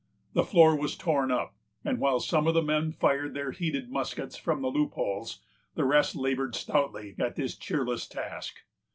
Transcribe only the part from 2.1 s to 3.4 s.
some of the men fired